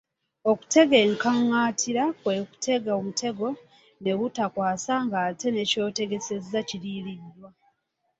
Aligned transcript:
Okutega 0.51 0.97
enkaŋantira 1.05 2.03
kwe 2.21 2.35
kutega 2.49 2.91
omutego 2.99 3.47
ne 4.03 4.11
gutakwasa 4.19 4.93
ng'ate 5.05 5.47
ne 5.51 5.63
ky'otegesezza 5.71 6.59
kiriiriddwa. 6.67 7.49